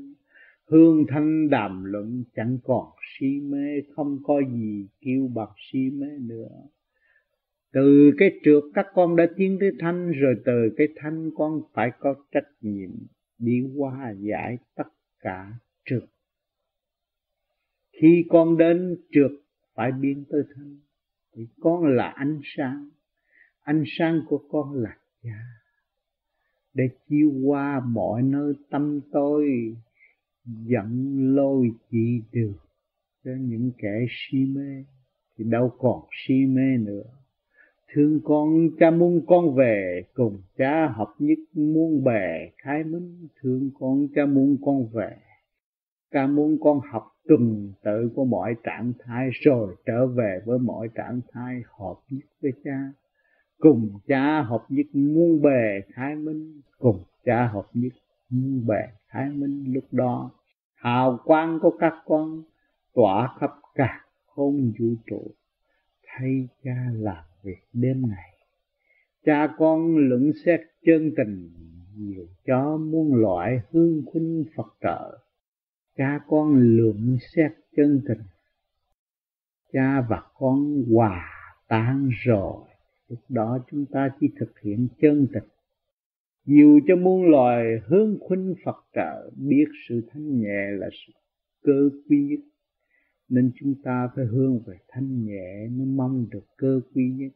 [0.68, 6.08] Hương thanh đàm luận chẳng còn si mê, không có gì kêu bằng si mê
[6.20, 6.50] nữa.
[7.74, 11.92] Từ cái trượt các con đã tiến tới thanh, rồi từ cái thanh con phải
[12.00, 12.90] có trách nhiệm
[13.38, 14.88] đi qua giải tất
[15.20, 15.54] cả
[15.86, 16.04] trượt.
[17.92, 19.32] Khi con đến trượt,
[19.74, 20.80] phải biến tới thân,
[21.34, 22.90] thì con là ánh sáng.
[23.62, 25.42] Ánh sáng của con là cha.
[26.74, 29.76] Để chiếu qua mọi nơi tâm tôi,
[30.46, 32.58] dẫn lôi chỉ được.
[33.24, 34.84] Cho những kẻ si mê,
[35.38, 37.04] thì đâu còn si mê nữa
[37.96, 42.52] thương con cha muốn con về, cùng cha hợp nhất muôn bề.
[42.58, 45.18] Khai minh, thương con cha muốn con về.
[46.12, 50.88] Cha muốn con học tuần tự của mọi trạng thái rồi trở về với mọi
[50.96, 52.92] trạng thái hợp nhất với cha.
[53.60, 56.62] Cùng cha hợp nhất muôn bề khai minh.
[56.80, 57.94] Cùng cha hợp nhất
[58.30, 60.32] muôn bề khai minh lúc đó.
[60.76, 62.44] Hào quang của các con
[62.94, 65.22] tỏa khắp cả không vũ trụ.
[66.08, 68.36] Thay cha làm việc đêm ngày
[69.26, 71.50] cha con luận xét chân tình,
[71.98, 75.20] nhiều cho muôn loại hương khuynh phật trợ.
[75.98, 78.22] Cha con luận xét chân tình.
[79.74, 81.30] Cha và con hòa
[81.68, 82.62] tan rồi.
[83.10, 85.44] Lúc đó chúng ta chỉ thực hiện chân tình.
[86.46, 91.14] Dù cho muôn loài hướng khuynh Phật trợ, biết sự thanh nhẹ là sự
[91.64, 92.40] cơ quý nhất
[93.30, 97.32] nên chúng ta phải hướng về thanh nhẹ mới mong được cơ quy nhất.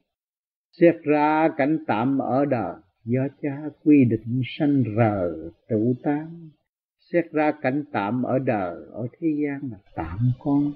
[0.71, 2.75] Xét ra cảnh tạm ở đời,
[3.05, 5.33] do cha quy định sanh rờ
[5.69, 6.49] tụ tán.
[6.99, 10.71] Xét ra cảnh tạm ở đời, ở thế gian là tạm con.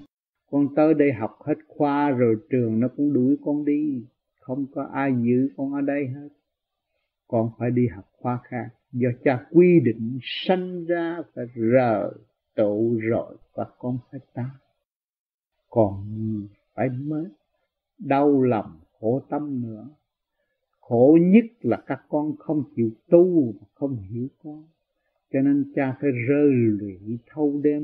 [0.50, 4.04] Con tới đây học hết khoa rồi trường nó cũng đuổi con đi.
[4.40, 6.28] Không có ai giữ con ở đây hết.
[7.28, 8.68] Con phải đi học khoa khác.
[8.92, 12.10] Do cha quy định sanh ra phải rờ
[12.56, 14.50] tụ rồi, và con phải ta
[15.74, 16.06] còn
[16.74, 17.24] phải mới
[17.98, 19.88] đau lòng, khổ tâm nữa.
[20.80, 24.64] Khổ nhất là các con không chịu tu không hiểu con.
[25.32, 27.82] Cho nên cha phải rơi lụy thâu đêm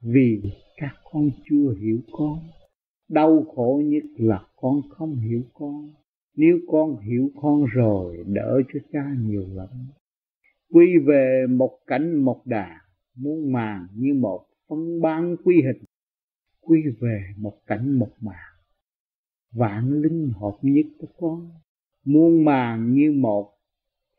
[0.00, 0.42] vì
[0.76, 2.38] các con chưa hiểu con.
[3.08, 5.90] Đau khổ nhất là con không hiểu con.
[6.36, 9.68] Nếu con hiểu con rồi, đỡ cho cha nhiều lắm.
[10.72, 12.80] Quy về một cảnh một đà,
[13.14, 15.84] muôn màng như một phân ban quy hình
[16.60, 18.50] quy về một cảnh một màng
[19.52, 21.50] vạn linh hợp nhất của con,
[22.04, 23.52] muôn màng như một.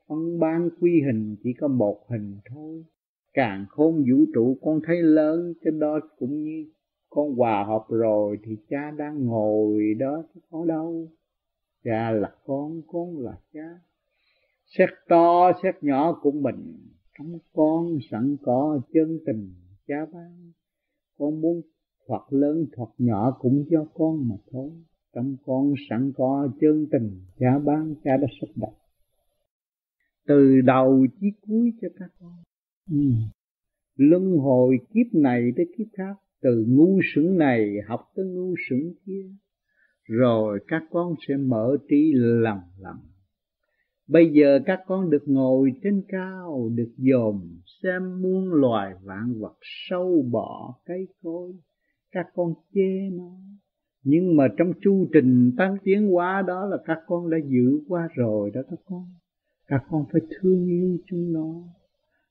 [0.07, 2.85] Phân ban quy hình chỉ có một hình thôi.
[3.33, 6.65] Càng khôn vũ trụ con thấy lớn cái đó cũng như
[7.09, 11.07] con hòa hợp rồi thì cha đang ngồi đó chứ có đâu.
[11.83, 13.79] Cha là con con là cha.
[14.65, 16.77] Xét to, xét nhỏ của mình.
[17.17, 19.53] Trong con sẵn có chân tình
[19.87, 20.51] cha ban.
[21.17, 21.61] Con muốn
[22.07, 24.71] hoặc lớn hoặc nhỏ cũng do con mà thôi.
[25.15, 28.73] Trong con sẵn có chân tình cha ban cha đã sắp đặt.
[30.27, 32.33] Từ đầu chí cuối cho các con.
[32.89, 33.11] Ừ.
[33.95, 38.93] luân hồi kiếp này tới kiếp khác, từ ngu sững này học tới ngu sững
[39.05, 39.29] kia.
[40.03, 42.97] Rồi các con sẽ mở trí lần lần
[44.11, 49.55] bây giờ các con được ngồi trên cao, được dòm, xem muôn loài vạn vật
[49.61, 51.51] sâu bọ cây cối
[52.11, 53.31] các con chê nó.
[54.03, 58.09] Nhưng mà trong chu trình tăng tiến hóa đó là các con đã giữ qua
[58.15, 59.05] rồi đó các con.
[59.67, 61.63] Các con phải thương yêu chúng nó.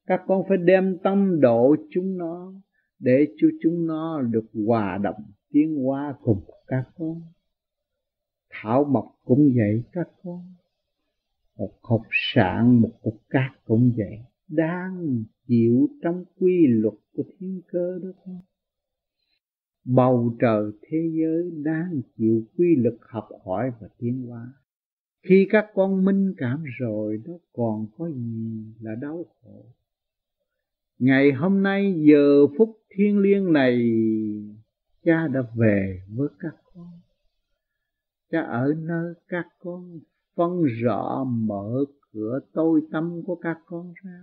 [0.06, 2.52] Các con phải đem tâm độ chúng nó
[2.98, 7.22] để cho chúng nó được hòa đồng tiến hóa cùng các con.
[8.50, 10.54] Thảo mộc cũng vậy các con.
[11.58, 14.18] Một hộp sạn, một cục cát cũng vậy.
[14.48, 18.40] Đang chịu trong quy luật của thiên cơ đó con
[19.84, 24.52] bầu trời thế giới đang chịu quy luật học hỏi và tiến hóa.
[25.22, 29.64] Khi các con minh cảm rồi nó còn có gì là đau khổ?
[30.98, 33.92] Ngày hôm nay, giờ phút thiêng liêng này,
[35.04, 36.90] cha đã về với các con.
[38.30, 40.00] Cha ở nơi các con,
[40.36, 44.20] phân rõ, mở cửa tôi tâm của các con ra.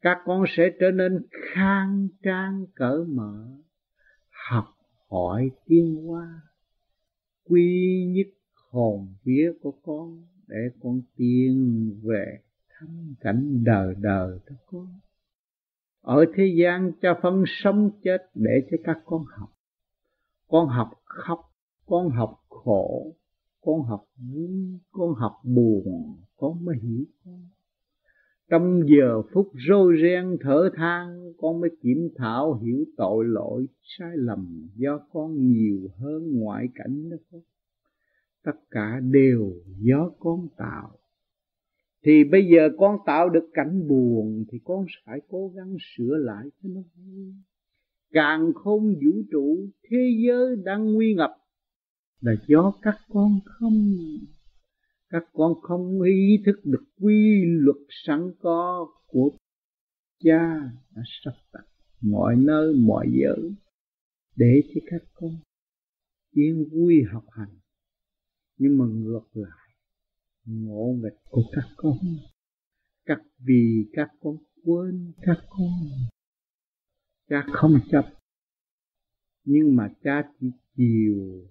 [0.00, 3.48] Các con sẽ trở nên khang trang, cởi mở
[4.50, 4.64] học
[5.10, 6.40] hỏi tiến hóa
[7.44, 8.26] quy nhất
[8.70, 15.00] hồn vía của con, để con tiên về thăm cảnh đời đời đó con.
[16.00, 19.52] Ở thế gian cha phân sống chết để cho các con học.
[20.48, 21.40] Con học khóc,
[21.86, 23.12] con học khổ,
[23.60, 27.48] con học vui, con học buồn, con mới hiểu con
[28.50, 34.10] trong giờ phút rối ren thở than, con mới kiểm thảo hiểu tội lỗi sai
[34.14, 37.40] lầm do con nhiều hơn ngoại cảnh đó con
[38.48, 40.98] tất cả đều do con tạo.
[42.04, 46.44] Thì bây giờ con tạo được cảnh buồn thì con phải cố gắng sửa lại
[46.62, 47.34] cho nó vui.
[48.12, 51.30] Càng không vũ trụ, thế giới đang nguy ngập.
[52.20, 53.96] Là do các con không
[55.08, 59.30] các con không ý thức được quy luật sẵn có của
[60.24, 60.40] cha
[60.94, 61.64] đã sắp đặt
[62.00, 63.54] mọi nơi, mọi giới
[64.36, 65.30] để cho các con
[66.30, 67.58] yên vui học hành.
[68.56, 69.68] Nhưng mà ngược lại,
[70.44, 71.98] ngộ nghịch của các con,
[73.04, 75.72] các vì các con quên các con.
[77.28, 78.04] Cha không chấp,
[79.44, 81.48] nhưng mà cha chỉ chiều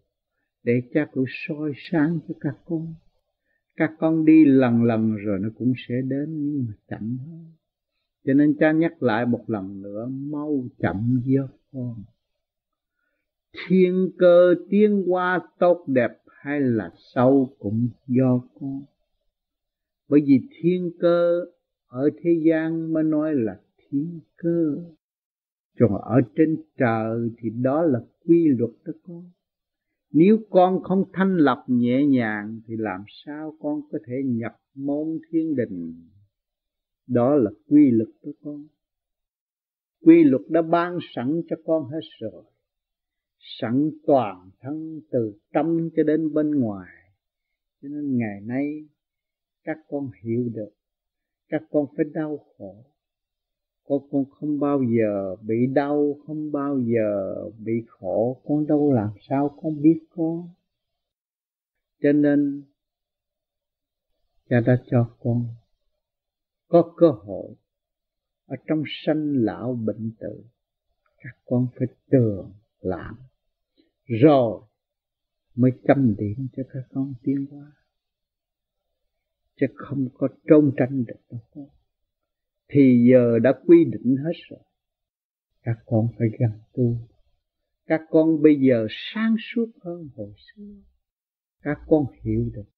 [0.64, 2.94] để cha cũng soi sáng cho các con
[3.78, 7.46] các con đi lần lần rồi nó cũng sẽ đến, nhưng mà chậm hơn.
[8.26, 12.04] Cho nên cha nhắc lại một lần nữa, mau chậm do con.
[13.68, 18.82] Thiên cơ tiến qua tốt đẹp hay là sâu cũng do con.
[20.10, 21.42] Bởi vì thiên cơ
[21.88, 24.78] ở thế gian mới nói là thiên cơ.
[25.80, 29.30] Còn ở trên trời thì đó là quy luật đó con
[30.12, 35.20] nếu con không thanh lập nhẹ nhàng, thì làm sao con có thể nhập môn
[35.32, 36.10] thiên đình?
[37.08, 38.68] Đó là quy luật của con.
[40.02, 42.44] Quy luật đã ban sẵn cho con hết rồi.
[43.40, 46.90] Sẵn toàn thân từ tâm cho đến bên ngoài.
[47.82, 48.88] Cho nên ngày nay,
[49.64, 50.70] các con hiểu được,
[51.48, 52.86] các con phải đau khổ
[53.88, 58.42] con con không bao giờ bị đau, không bao giờ bị khổ.
[58.46, 60.50] Con đâu làm sao con biết con?
[62.02, 62.64] Cho nên,
[64.50, 65.48] cha đã cho con
[66.68, 67.56] có cơ hội
[68.46, 70.44] ở trong sanh lão bệnh tử.
[71.18, 73.16] Các con phải tường làm
[74.06, 74.62] rồi
[75.56, 77.72] mới chăm điểm cho các con tiến hóa.
[79.56, 81.77] Chứ không có trông tranh được đâu con
[82.70, 84.60] thì giờ đã quy định hết rồi.
[85.64, 86.98] Các con phải gần tu.
[87.86, 90.74] Các con bây giờ sáng suốt hơn hồi xưa.
[91.62, 92.70] Các con hiểu được.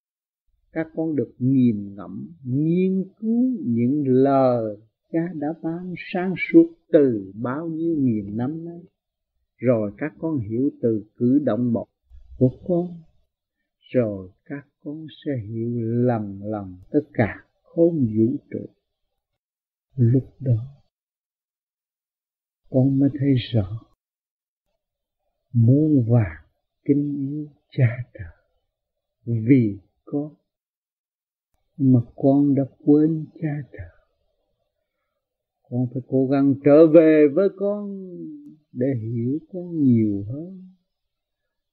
[0.72, 4.78] Các con được nghiền ngẫm, nghiên cứu những lời
[5.12, 8.82] cha đã ban sáng suốt từ bao nhiêu nghìn năm nay.
[9.58, 11.88] Rồi các con hiểu từ cử động một
[12.38, 12.88] của con.
[13.80, 18.66] Rồi các con sẽ hiểu lầm lầm tất cả không vũ trụ
[20.00, 20.84] lúc đó,
[22.70, 23.80] con mới thấy rõ
[25.54, 26.44] muôn vàng
[26.86, 28.28] kính yêu cha trời
[29.26, 30.34] vì con
[31.78, 33.90] mà con đã quên cha trời
[35.70, 38.10] con phải cố gắng trở về với con
[38.72, 40.64] để hiểu con nhiều hơn.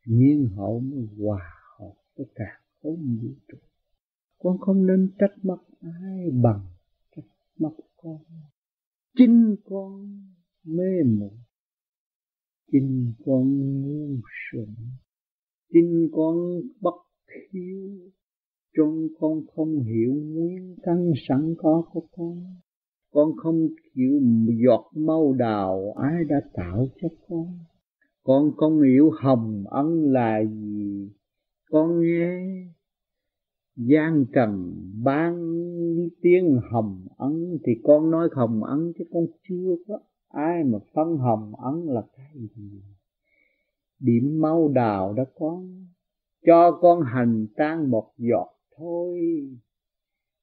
[0.06, 3.58] Nhiên hậu mới hòa hợp với cả không vũ trụ
[4.38, 6.60] con không nên trách móc ai bằng
[7.16, 7.24] trách
[7.58, 7.72] móc
[8.06, 8.18] con
[9.18, 10.06] chính con
[10.64, 11.38] mê muội
[12.72, 13.42] chính con
[13.82, 14.74] ngu xuẩn,
[15.72, 16.36] chính con
[16.80, 16.94] bất
[17.52, 17.90] hiếu.
[18.76, 22.56] Trong con không hiểu nguyên căn sẵn có của con
[23.12, 24.20] con không hiểu
[24.66, 27.58] giọt mau đào ai đã tạo cho con.
[28.22, 31.10] Con không hiểu hồng ân là gì,
[31.70, 32.66] con nghe
[33.76, 34.74] gian trần
[35.04, 35.36] ban
[36.22, 39.98] tiếng hồng ấn thì con nói hồng ấn chứ con chưa có
[40.28, 42.82] ai mà phân hồng ấn là cái gì.
[44.00, 45.86] Điểm mau đào đó con,
[46.46, 49.20] cho con hành trang một giọt thôi.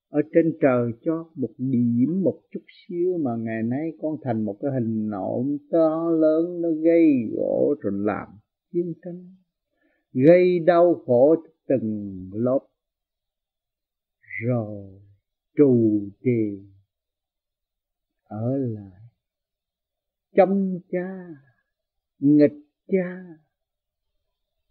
[0.09, 4.57] Ở trên trời cho một điểm một chút xíu mà ngày nay con thành một
[4.61, 7.05] cái hình nộm to lớn, nó gây
[7.35, 8.27] gỗ rồi làm
[8.73, 9.35] chiến tranh,
[10.13, 11.35] gây đau khổ
[11.67, 12.59] từng lớp
[14.47, 15.01] rồi,
[15.57, 16.59] trù trì
[18.23, 19.01] ở lại.
[20.35, 21.27] Trong cha,
[22.19, 23.23] nghịch cha,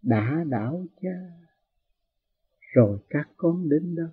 [0.01, 1.19] đã đảo cha,
[2.73, 4.09] rồi các con đến đâu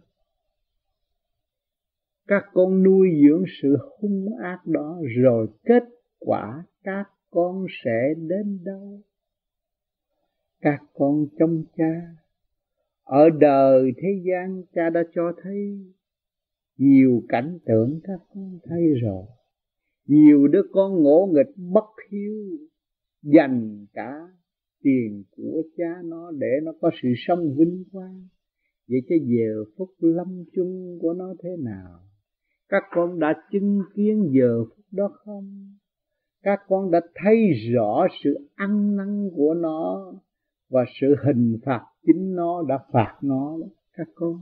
[2.30, 5.84] các con nuôi dưỡng sự hung ác đó, rồi kết
[6.18, 9.00] quả các con sẽ đến đâu
[10.60, 12.19] các con trong cha
[13.10, 15.78] ở đời thế gian cha đã cho thấy
[16.76, 19.24] nhiều cảnh tượng các con thấy rồi.
[20.06, 22.34] Nhiều đứa con ngỗ nghịch bất hiếu,
[23.22, 24.12] dành cả
[24.82, 28.28] tiền của cha nó để nó có sự sống vinh quang.
[28.88, 32.00] Vậy chứ giờ phút lâm chung của nó thế nào?
[32.68, 35.76] Các con đã chứng kiến giờ phút đó không?
[36.42, 40.12] Các con đã thấy rõ sự ăn năn của nó
[40.68, 44.40] và sự hình phạt chính nó đã phạt nó đó, các con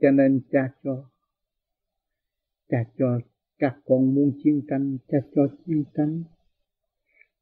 [0.00, 1.10] cho nên cha cho
[2.68, 3.20] cha cho
[3.58, 6.22] các con muốn chiến tranh cha cho chiến tranh.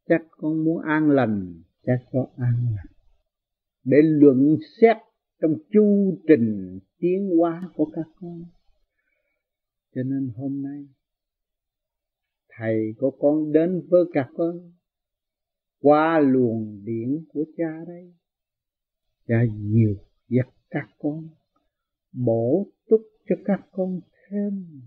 [0.08, 2.92] Chắc con muốn an lành cha cho an lành.
[3.84, 4.96] Để luận xét
[5.40, 8.44] trong chu trình tiến hóa của các con.
[9.94, 10.86] Cho nên hôm nay
[12.48, 14.72] thầy của con đến với các con
[15.80, 18.14] qua luồng điển của cha đây.
[19.26, 19.94] Cha nhiều
[20.28, 21.28] dắt các con,
[22.12, 24.00] bổ túc cho các con
[24.30, 24.80] thêm,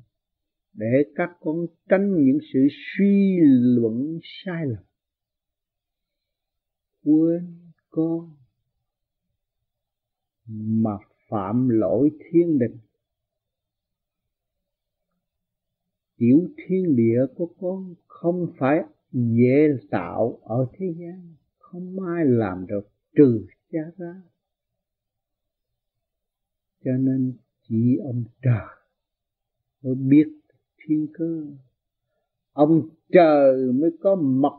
[0.74, 4.84] để các con tránh những sự suy luận sai lầm.
[7.04, 8.36] Quên con
[10.58, 10.98] mà
[11.30, 12.78] phạm lỗi thiên đình
[16.18, 22.66] tiểu thiên địa của con không phải dễ tạo ở thế gian, không ai làm
[22.68, 24.22] được trừ cha ra
[26.86, 27.34] cho nên
[27.70, 28.68] chỉ ông trời
[29.82, 30.28] mới biết
[30.86, 31.45] thiên cơ.
[32.51, 34.57] Ông trời mới có mật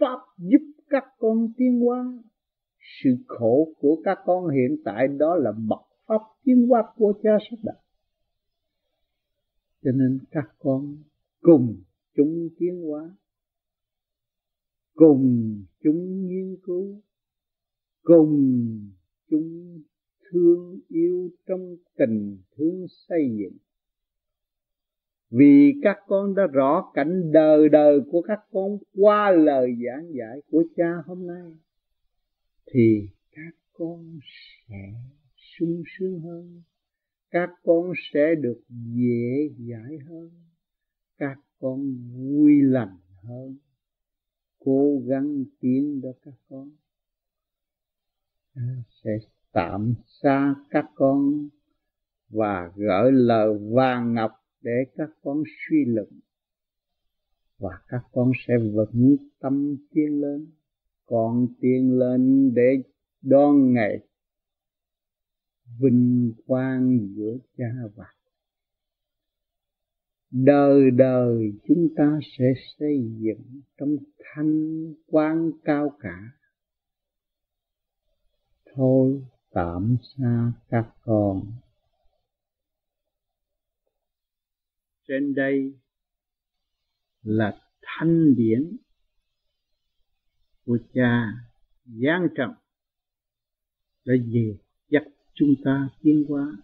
[0.00, 2.22] pháp giúp các con tiến hóa.
[3.02, 7.30] Sự khổ của các con hiện tại đó là mật pháp tiến hóa của cha
[7.50, 7.78] sắp đặt.
[9.82, 10.96] Cho nên các con
[11.40, 11.82] cùng
[12.16, 13.16] chúng tiến hóa
[15.02, 17.00] cùng chúng nghiên cứu.
[18.02, 18.60] Cùng
[19.30, 19.82] chúng
[20.30, 23.58] thương yêu trong tình thương xây dựng.
[25.30, 30.42] Vì các con đã rõ cảnh đời đời của các con qua lời giảng giải
[30.50, 31.52] của cha hôm nay,
[32.72, 34.18] thì các con
[34.68, 34.92] sẽ
[35.36, 36.62] sung sướng hơn.
[37.30, 38.60] Các con sẽ được
[38.96, 40.30] dễ giải hơn.
[41.18, 43.56] Các con vui lành hơn
[44.64, 46.70] cố gắng tiến đó các con.
[49.04, 49.10] Sẽ
[49.52, 51.48] tạm xa các con
[52.28, 56.08] và gửi lời vàng ngọc để các con suy luận.
[57.58, 60.46] Và các con sẽ vững tâm tiến lên,
[61.06, 62.82] còn tiến lên để
[63.22, 64.06] đón ngày
[65.80, 68.04] vinh quang giữa cha và
[70.32, 72.44] đời đời chúng ta sẽ
[72.78, 76.30] xây dựng trong thanh quan cao cả.
[78.74, 81.52] Thôi tạm xa các con.
[85.08, 85.74] Trên đây
[87.22, 88.76] là thanh điển
[90.66, 91.26] của cha
[91.84, 92.54] giang trọng
[94.04, 94.56] để dìu
[94.88, 95.02] dắt
[95.34, 96.56] chúng ta tiến hóa.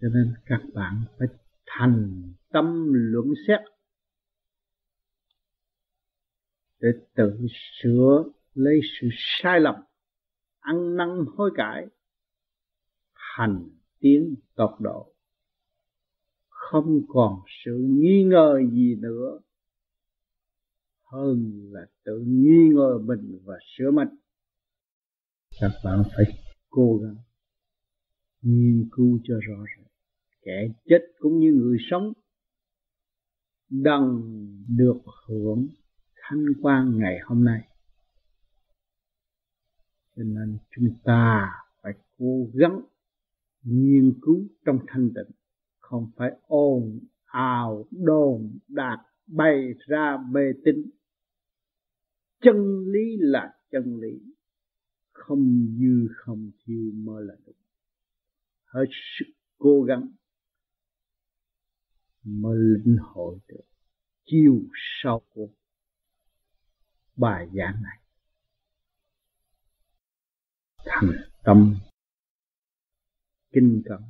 [0.00, 1.28] Cho nên các bạn phải
[1.66, 3.60] thành tâm luận xét,
[6.80, 7.46] để tự
[7.82, 8.24] sửa
[8.54, 9.74] lấy sự sai lầm,
[10.60, 11.86] ăn năn hối cải,
[13.12, 15.12] hành tiến tột độ.
[16.48, 19.40] Không còn sự nghi ngờ gì nữa,
[21.02, 24.08] hơn là tự nghi ngờ mình và sửa mình.
[25.60, 26.24] Các bạn phải
[26.70, 27.16] cố gắng
[28.42, 29.86] nghiên cứu cho rõ ràng,
[30.42, 32.12] kẻ chết cũng như người sống
[33.82, 34.22] đang
[34.68, 35.66] được hưởng
[36.16, 37.68] thanh quan ngày hôm nay.
[40.16, 41.50] Cho nên chúng ta
[41.82, 42.80] phải cố gắng
[43.62, 45.36] nghiên cứu trong thanh tịnh,
[45.78, 50.90] không phải ồn ào đồn đạt bày ra mê tín
[52.44, 54.34] chân lý là chân lý,
[55.12, 57.56] không dư không thiếu mới là đúng.
[58.64, 60.08] Hết sức cố gắng
[62.24, 63.64] mới lĩnh hội được
[64.24, 65.48] chiều sâu của
[67.16, 67.98] bài giảng này.
[70.84, 71.10] Thành
[71.44, 71.74] tâm
[73.52, 74.02] kinh cẩn,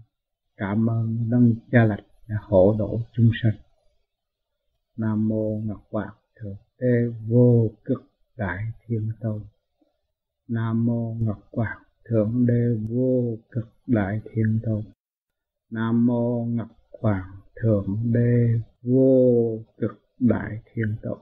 [0.56, 3.56] cảm ơn đấng cha lạch đã hộ độ chúng sanh.
[4.96, 8.04] Nam mô ngọc hoàng thượng đế vô cực
[8.36, 9.44] đại thiên tôn.
[10.48, 14.82] Nam mô ngọc hoàng thượng đế vô cực đại thiên tôn.
[15.70, 16.68] Nam mô ngọc
[17.00, 21.18] hoàng thượng đế vô cực đại thiên tôn